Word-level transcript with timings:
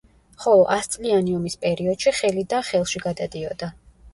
ხოლო 0.45 0.63
ასწლიანი 0.75 1.35
ომის 1.41 1.57
პერიოდში 1.65 2.15
ხელიდან 2.21 2.67
ხელში 2.71 3.03
გადადიოდა. 3.07 3.71